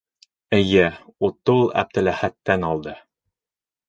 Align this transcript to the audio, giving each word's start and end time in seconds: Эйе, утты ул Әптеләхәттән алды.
Эйе, 0.59 0.85
утты 1.27 1.53
ул 1.57 1.69
Әптеләхәттән 1.81 2.65
алды. 2.71 2.95